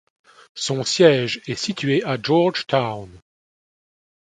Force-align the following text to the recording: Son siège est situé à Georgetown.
Son 0.55 0.83
siège 0.83 1.43
est 1.45 1.53
situé 1.53 2.03
à 2.03 2.17
Georgetown. 2.19 3.19